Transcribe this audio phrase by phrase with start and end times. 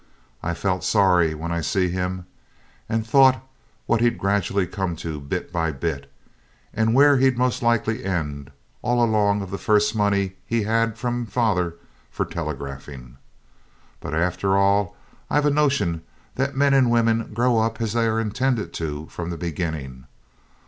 [0.41, 2.25] I felt sorry when I see him,
[2.89, 3.39] and thought
[3.85, 6.11] what he'd gradually come to bit by bit,
[6.73, 8.49] and where he'd most likely end,
[8.81, 11.75] all along of the first money he had from father
[12.09, 13.17] for telegraphing.
[13.99, 14.97] But after all
[15.29, 16.01] I've a notion
[16.33, 20.05] that men and women grow up as they are intended to from the beginning.